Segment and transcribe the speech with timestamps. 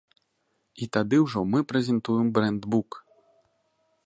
[0.85, 2.89] І тады ўжо мы прэзентуем брэндбук.